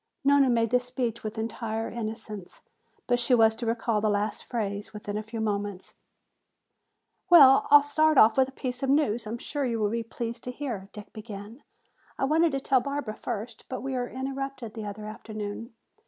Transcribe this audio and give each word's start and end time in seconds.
Nona 0.23 0.49
made 0.49 0.71
this 0.71 0.85
speech 0.85 1.23
with 1.23 1.37
entire 1.37 1.87
innocence, 1.87 2.61
but 3.05 3.19
she 3.19 3.35
was 3.35 3.55
to 3.57 3.67
recall 3.67 4.01
the 4.01 4.09
last 4.09 4.43
phrase 4.43 4.95
within 4.95 5.15
a 5.15 5.21
few 5.21 5.39
moments. 5.39 5.93
"Well, 7.29 7.67
I'll 7.69 7.83
start 7.83 8.17
off 8.17 8.35
with 8.35 8.49
a 8.49 8.51
piece 8.51 8.81
of 8.81 8.89
news 8.89 9.27
I 9.27 9.29
am 9.29 9.37
sure 9.37 9.63
you 9.63 9.79
will 9.79 9.91
be 9.91 10.01
pleased 10.01 10.43
to 10.45 10.51
hear," 10.51 10.89
Dick 10.91 11.13
began. 11.13 11.61
"I 12.17 12.25
wanted 12.25 12.51
to 12.53 12.59
tell 12.59 12.81
Barbara 12.81 13.15
first, 13.15 13.65
but 13.69 13.83
we 13.83 13.93
were 13.93 14.09
interrupted 14.09 14.73
the 14.73 14.85
other 14.87 15.05
afternoon. 15.05 15.75